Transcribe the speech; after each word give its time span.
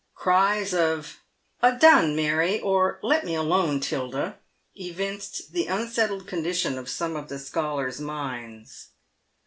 Cries 0.15 0.73
of" 0.73 1.19
Adone, 1.61 2.15
Mary!" 2.15 2.59
or," 2.59 2.97
Let 3.03 3.23
me 3.23 3.35
alone, 3.35 3.79
Tilda!" 3.79 4.39
evinced 4.73 5.53
the 5.53 5.67
unsettled 5.67 6.25
condition 6.25 6.75
of 6.79 6.89
some 6.89 7.15
of 7.15 7.29
the 7.29 7.37
scholars' 7.37 8.01
minds. 8.01 8.87